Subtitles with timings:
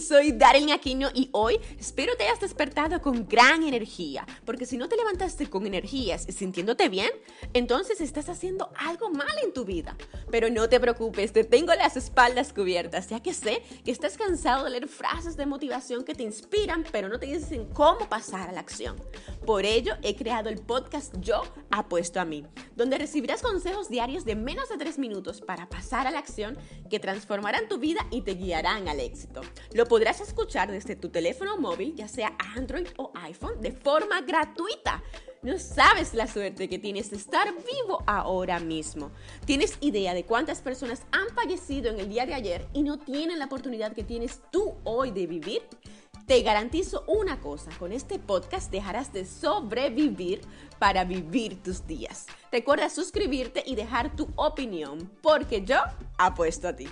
[0.00, 4.88] soy Darlene Aquino y hoy espero te hayas despertado con gran energía, porque si no
[4.88, 7.10] te levantaste con energías y sintiéndote bien,
[7.52, 9.96] entonces estás haciendo algo mal en tu vida.
[10.30, 14.64] Pero no te preocupes, te tengo las espaldas cubiertas, ya que sé que estás cansado
[14.64, 18.52] de leer frases de motivación que te inspiran, pero no te dicen cómo pasar a
[18.52, 18.96] la acción.
[19.44, 22.44] Por ello, he creado el podcast Yo Apuesto a mí,
[22.74, 26.56] donde recibirás consejos diarios de menos de tres minutos para pasar a la acción
[26.88, 29.42] que transformarán tu vida y te guiarán al éxito.
[29.90, 35.02] Podrás escuchar desde tu teléfono móvil, ya sea Android o iPhone, de forma gratuita.
[35.42, 39.10] No sabes la suerte que tienes de estar vivo ahora mismo.
[39.46, 43.40] ¿Tienes idea de cuántas personas han fallecido en el día de ayer y no tienen
[43.40, 45.62] la oportunidad que tienes tú hoy de vivir?
[46.24, 50.42] Te garantizo una cosa, con este podcast dejarás de sobrevivir
[50.78, 52.26] para vivir tus días.
[52.52, 55.78] Recuerda suscribirte y dejar tu opinión, porque yo
[56.16, 56.86] apuesto a ti.